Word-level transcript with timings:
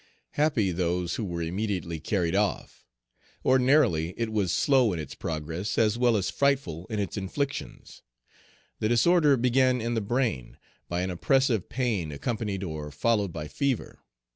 Happy 0.31 0.71
those 0.71 1.13
who 1.17 1.23
were 1.23 1.43
immediately 1.43 1.99
carried 1.99 2.33
off! 2.33 2.83
Ordinarily 3.45 4.15
it 4.17 4.31
was 4.31 4.51
slow 4.51 4.93
in 4.93 4.97
its 4.99 5.13
progress 5.13 5.77
as 5.77 5.95
well 5.95 6.17
as 6.17 6.31
frightful 6.31 6.87
in 6.87 6.97
its 6.97 7.17
inflictions. 7.17 8.01
The 8.79 8.89
disorder 8.89 9.37
began 9.37 9.79
in 9.79 9.93
the 9.93 10.01
brain, 10.01 10.57
by 10.89 11.01
an 11.01 11.11
oppressive 11.11 11.69
pain 11.69 12.11
accompanied 12.11 12.63
or 12.63 12.89
followed 12.89 13.31
by 13.31 13.47
fever. 13.47 13.99